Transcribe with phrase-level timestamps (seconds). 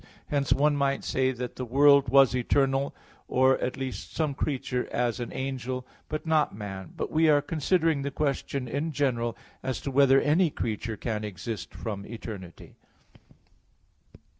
[0.29, 2.95] Hence one might say that the world was eternal,
[3.27, 6.91] or at least some creature, as an angel, but not man.
[6.97, 11.75] But we are considering the question in general, as to whether any creature can exist
[11.75, 12.73] from eternity.